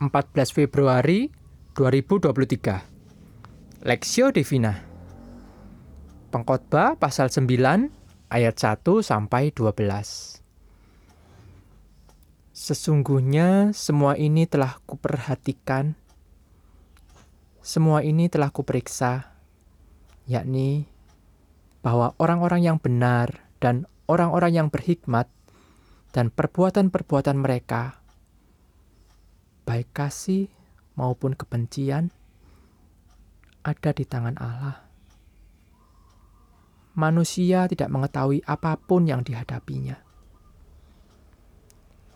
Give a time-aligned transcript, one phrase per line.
[0.00, 1.28] 14 Februari
[1.76, 4.72] 2023 Lexio Divina.
[6.32, 7.44] Pengkhotbah pasal 9
[8.32, 10.40] ayat 1 sampai 12
[12.56, 15.92] Sesungguhnya semua ini telah kuperhatikan.
[17.60, 19.36] Semua ini telah kuperiksa
[20.24, 20.88] yakni
[21.84, 25.28] bahwa orang-orang yang benar dan orang-orang yang berhikmat
[26.16, 27.99] dan perbuatan-perbuatan mereka
[29.70, 30.50] baik kasih
[30.98, 32.10] maupun kebencian
[33.62, 34.82] ada di tangan Allah.
[36.98, 39.94] Manusia tidak mengetahui apa pun yang dihadapinya.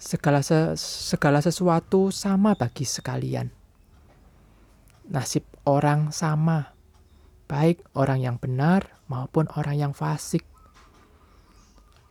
[0.02, 0.74] Segala, se
[1.06, 3.54] segala sesuatu sama bagi sekalian.
[5.14, 6.74] Nasib orang sama,
[7.46, 10.42] baik orang yang benar maupun orang yang fasik.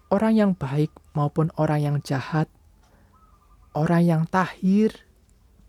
[0.07, 2.47] Orang yang baik maupun orang yang jahat,
[3.75, 5.03] orang yang tahir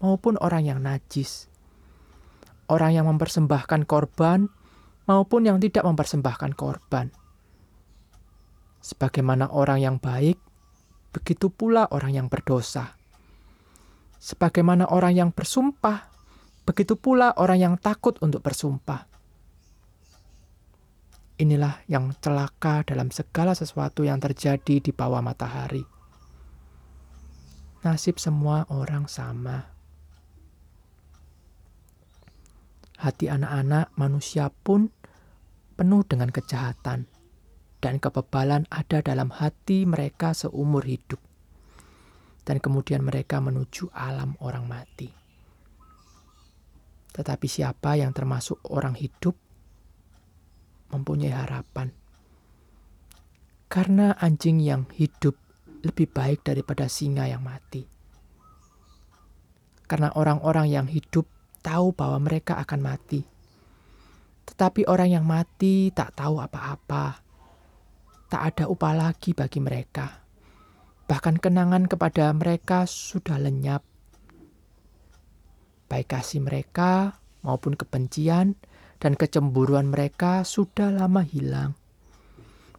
[0.05, 1.49] maupun orang yang najis,
[2.69, 4.53] orang yang mempersembahkan korban
[5.09, 7.09] maupun yang tidak mempersembahkan korban.
[8.85, 10.37] Sebagaimana orang yang baik,
[11.17, 13.01] begitu pula orang yang berdosa.
[14.21, 16.13] Sebagaimana orang yang bersumpah,
[16.69, 19.09] begitu pula orang yang takut untuk bersumpah.
[21.41, 25.83] Inilah yang celaka dalam segala sesuatu yang terjadi di bawah matahari.
[27.85, 29.74] Nasib semua orang sama
[33.05, 34.89] hati anak-anak manusia pun
[35.77, 37.05] penuh dengan kejahatan,
[37.85, 41.21] dan kebebalan ada dalam hati mereka seumur hidup.
[42.45, 45.09] Dan kemudian mereka menuju alam orang mati.
[47.13, 49.37] Tetapi siapa yang termasuk orang hidup
[50.93, 51.93] mempunyai harapan.
[53.69, 55.37] Karena anjing yang hidup
[55.85, 57.85] lebih baik daripada singa yang mati.
[59.85, 61.34] Karena orang-orang yang hidup
[61.65, 63.25] tahu bahwa mereka akan mati.
[64.45, 67.25] Tetapi orang yang mati tak tahu apa-apa.
[68.29, 70.21] Tak ada upah lagi bagi mereka.
[71.09, 73.81] Bahkan kenangan kepada mereka sudah lenyap.
[75.89, 78.57] Baik kasih mereka maupun kebencian
[79.01, 81.77] dan kecemburuan mereka sudah lama hilang.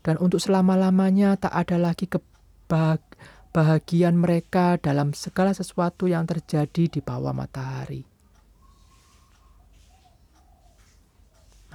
[0.06, 7.34] Dan untuk selama-lamanya tak ada lagi kebahagiaan mereka dalam segala sesuatu yang terjadi di bawah
[7.34, 8.15] matahari.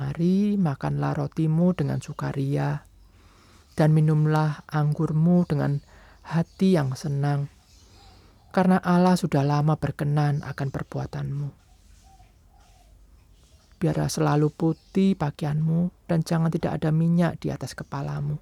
[0.00, 2.88] Mari makanlah rotimu dengan sukaria,
[3.76, 5.84] dan minumlah anggurmu dengan
[6.24, 7.52] hati yang senang,
[8.48, 11.48] karena Allah sudah lama berkenan akan perbuatanmu.
[13.76, 18.40] Biarlah selalu putih pakaianmu, dan jangan tidak ada minyak di atas kepalamu.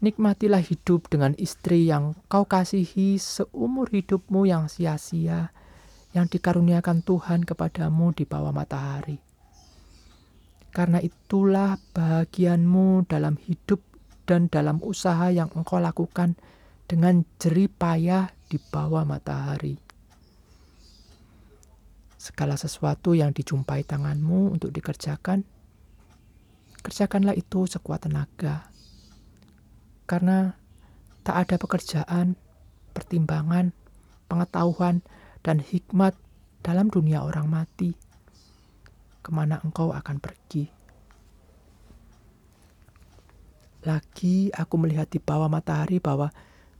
[0.00, 5.52] Nikmatilah hidup dengan istri yang kau kasihi seumur hidupmu yang sia-sia,
[6.16, 9.31] yang dikaruniakan Tuhan kepadamu di bawah matahari
[10.72, 13.84] karena itulah bahagianmu dalam hidup
[14.24, 16.40] dan dalam usaha yang engkau lakukan
[16.88, 19.76] dengan jerih payah di bawah matahari.
[22.16, 25.44] Segala sesuatu yang dijumpai tanganmu untuk dikerjakan,
[26.80, 28.72] kerjakanlah itu sekuat tenaga.
[30.08, 30.56] Karena
[31.20, 32.40] tak ada pekerjaan,
[32.96, 33.76] pertimbangan,
[34.30, 35.04] pengetahuan,
[35.42, 36.14] dan hikmat
[36.62, 38.01] dalam dunia orang mati
[39.22, 40.68] ke mana engkau akan pergi.
[43.82, 46.30] Lagi aku melihat di bawah matahari bahwa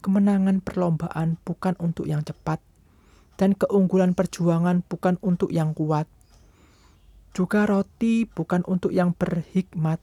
[0.03, 2.63] kemenangan perlombaan bukan untuk yang cepat,
[3.39, 6.07] dan keunggulan perjuangan bukan untuk yang kuat.
[7.35, 9.99] Juga roti bukan untuk yang berhikmat.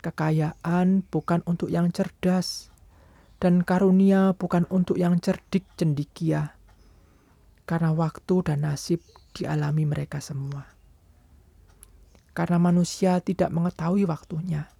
[0.00, 2.72] Kekayaan bukan untuk yang cerdas,
[3.40, 6.56] dan karunia bukan untuk yang cerdik cendikia.
[7.64, 9.00] Karena waktu dan nasib
[9.36, 10.66] dialami mereka semua.
[12.34, 14.70] Karena manusia tidak mengetahui waktunya.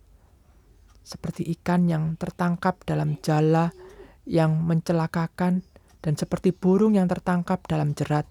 [1.03, 3.75] Seperti ikan yang tertangkap dalam jala
[4.25, 5.67] yang mencelakakan
[6.01, 8.25] dan seperti burung yang tertangkap dalam jerat.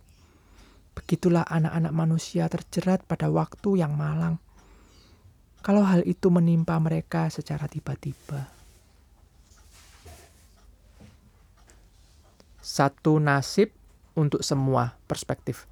[0.97, 4.41] Begitulah anak-anak manusia terjerat pada waktu yang malang.
[5.59, 8.47] Kalau hal itu menimpa mereka secara tiba-tiba.
[12.59, 13.71] Satu nasib
[14.15, 15.68] untuk semua perspektif.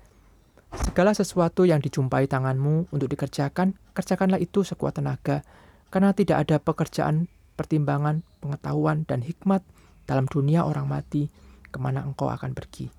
[0.84, 5.42] Segala sesuatu yang dijumpai tanganmu untuk dikerjakan, kerjakanlah itu sekuat tenaga,
[5.90, 9.66] karena tidak ada pekerjaan, pertimbangan, pengetahuan, dan hikmat
[10.06, 11.30] dalam dunia orang mati,
[11.70, 12.90] ke mana engkau akan pergi.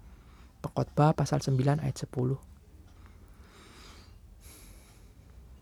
[0.58, 2.48] Pengkhotbah pasal 9 ayat 10.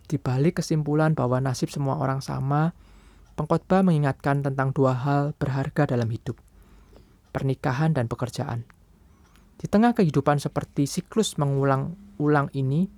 [0.07, 2.71] Di balik kesimpulan bahwa nasib semua orang sama,
[3.35, 6.39] pengkhotbah mengingatkan tentang dua hal berharga dalam hidup,
[7.35, 8.63] pernikahan dan pekerjaan.
[9.59, 11.35] Di tengah kehidupan seperti siklus
[12.17, 12.89] mengulang-ulang ini,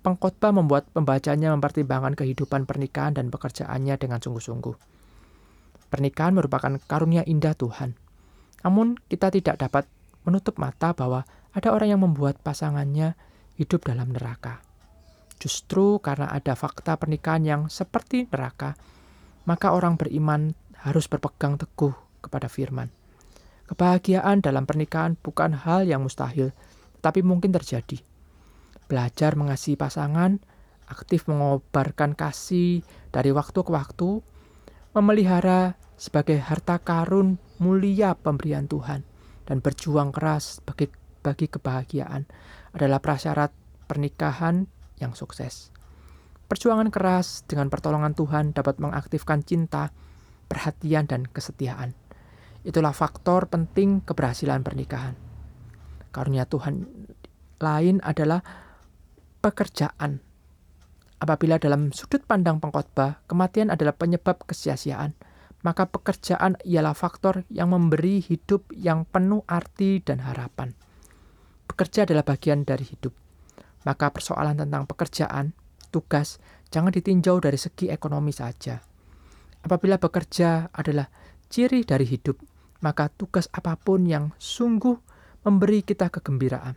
[0.00, 4.74] pengkhotbah membuat pembacanya mempertimbangkan kehidupan pernikahan dan pekerjaannya dengan sungguh-sungguh.
[5.92, 7.92] Pernikahan merupakan karunia indah Tuhan.
[8.64, 9.84] Namun, kita tidak dapat
[10.24, 13.12] menutup mata bahwa ada orang yang membuat pasangannya
[13.60, 14.64] hidup dalam neraka.
[15.36, 18.78] Justru karena ada fakta pernikahan yang seperti neraka,
[19.44, 20.54] maka orang beriman
[20.86, 21.92] harus berpegang teguh
[22.22, 22.88] kepada firman.
[23.66, 26.54] Kebahagiaan dalam pernikahan bukan hal yang mustahil,
[27.02, 28.11] tapi mungkin terjadi.
[28.92, 30.36] Belajar mengasihi pasangan,
[30.84, 34.20] aktif mengobarkan kasih dari waktu ke waktu,
[34.92, 39.00] memelihara sebagai harta karun mulia pemberian Tuhan,
[39.48, 40.92] dan berjuang keras bagi,
[41.24, 42.28] bagi kebahagiaan
[42.76, 43.48] adalah prasyarat
[43.88, 44.68] pernikahan
[45.00, 45.72] yang sukses.
[46.44, 49.88] Perjuangan keras dengan pertolongan Tuhan dapat mengaktifkan cinta,
[50.52, 51.96] perhatian, dan kesetiaan.
[52.60, 55.16] Itulah faktor penting keberhasilan pernikahan.
[56.12, 57.08] Karunia Tuhan
[57.56, 58.44] lain adalah
[59.42, 60.22] pekerjaan.
[61.18, 65.14] Apabila dalam sudut pandang pengkhotbah, kematian adalah penyebab kesia-siaan,
[65.62, 70.74] maka pekerjaan ialah faktor yang memberi hidup yang penuh arti dan harapan.
[71.70, 73.14] Bekerja adalah bagian dari hidup.
[73.82, 75.54] Maka persoalan tentang pekerjaan
[75.90, 76.38] tugas
[76.70, 78.80] jangan ditinjau dari segi ekonomi saja.
[79.62, 81.06] Apabila bekerja adalah
[81.46, 82.40] ciri dari hidup,
[82.82, 84.98] maka tugas apa pun yang sungguh
[85.46, 86.74] memberi kita kegembiraan,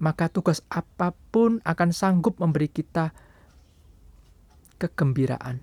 [0.00, 3.12] maka tugas apa pun akan sanggup memberi kita
[4.80, 5.60] kegembiraan.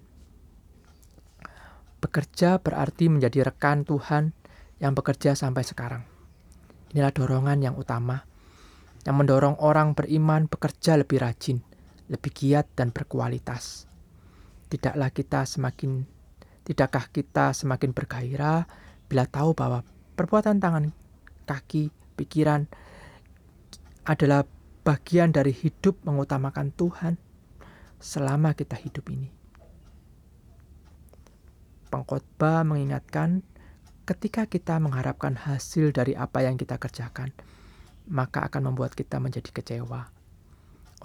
[1.98, 4.32] Bekerja berarti menjadi rekan Tuhan
[4.78, 6.06] yang bekerja sampai sekarang.
[6.94, 8.22] Inilah dorongan yang utama
[9.08, 11.64] yang mendorong orang beriman bekerja lebih rajin,
[12.12, 13.88] lebih giat dan berkualitas.
[14.68, 16.04] Tidaklah kita semakin
[16.68, 18.68] tidakkah kita semakin bergairah
[19.08, 19.88] bila tahu bahwa
[20.20, 20.92] perbuatan tangan,
[21.48, 21.88] kaki,
[22.20, 22.68] pikiran
[24.08, 24.48] adalah
[24.88, 27.20] bagian dari hidup mengutamakan Tuhan
[28.00, 29.28] selama kita hidup ini.
[31.92, 33.44] Pengkhotbah mengingatkan
[34.08, 37.36] ketika kita mengharapkan hasil dari apa yang kita kerjakan,
[38.08, 40.18] maka akan membuat kita menjadi kecewa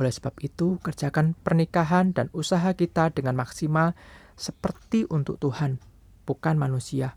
[0.00, 3.93] oleh sebab itu, kerjakan pernikahan dan usaha kita dengan maksimal
[4.40, 5.76] seperti untuk Tuhan,
[6.25, 7.12] bukan manusia.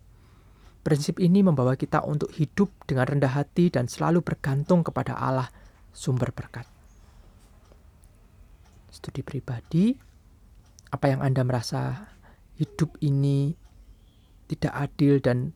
[0.83, 5.47] Prinsip ini membawa kita untuk hidup dengan rendah hati dan selalu bergantung kepada Allah,
[5.95, 6.67] sumber berkat.
[8.91, 9.95] Studi pribadi,
[10.91, 12.11] apa yang Anda merasa
[12.59, 13.55] hidup ini
[14.51, 15.55] tidak adil dan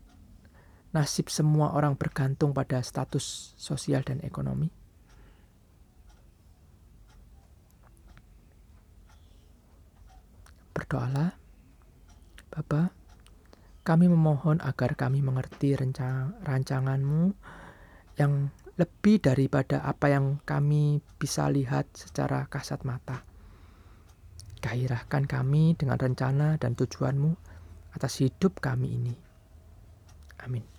[0.96, 4.72] nasib semua orang bergantung pada status sosial dan ekonomi?
[10.72, 11.36] Berdoalah,
[12.50, 12.96] Bapa,
[13.84, 17.36] kami memohon agar kami mengerti rancanganmu
[18.20, 23.28] yang lebih daripada apa yang kami bisa lihat secara kasat mata.
[24.64, 27.36] Gairahkan kami dengan rencana dan tujuanmu
[27.92, 29.16] atas hidup kami ini.
[30.40, 30.79] Amin.